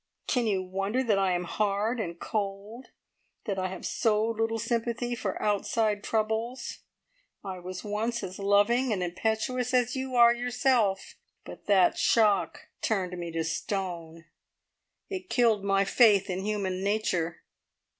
[0.25, 2.87] Can you wonder that I am hard and cold
[3.45, 6.79] that I have so little sympathy for outside troubles?
[7.43, 11.13] I was once as loving and impetuous as you are yourself,
[11.45, 14.25] but that shock turned me to stone.
[15.07, 17.43] It killed my faith in human nature!"